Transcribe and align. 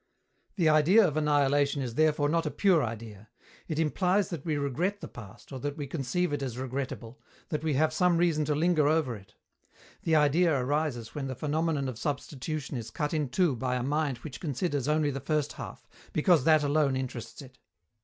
The 0.55 0.67
idea 0.67 1.07
of 1.07 1.15
annihilation 1.15 1.83
is 1.83 1.93
therefore 1.93 2.27
not 2.27 2.47
a 2.47 2.49
pure 2.49 2.83
idea; 2.83 3.29
it 3.67 3.77
implies 3.77 4.31
that 4.31 4.43
we 4.43 4.57
regret 4.57 4.99
the 4.99 5.07
past 5.07 5.51
or 5.51 5.59
that 5.59 5.77
we 5.77 5.85
conceive 5.85 6.33
it 6.33 6.41
as 6.41 6.57
regrettable, 6.57 7.21
that 7.49 7.63
we 7.63 7.75
have 7.75 7.93
some 7.93 8.17
reason 8.17 8.43
to 8.45 8.55
linger 8.55 8.87
over 8.87 9.15
it. 9.15 9.35
The 10.01 10.15
idea 10.15 10.57
arises 10.59 11.13
when 11.13 11.27
the 11.27 11.35
phenomenon 11.35 11.87
of 11.87 11.99
substitution 11.99 12.77
is 12.77 12.89
cut 12.89 13.13
in 13.13 13.29
two 13.29 13.55
by 13.55 13.75
a 13.75 13.83
mind 13.83 14.17
which 14.23 14.39
considers 14.39 14.87
only 14.87 15.11
the 15.11 15.19
first 15.19 15.53
half, 15.53 15.87
because 16.13 16.45
that 16.45 16.63
alone 16.63 16.95
interests 16.97 17.39
it. 17.43 17.59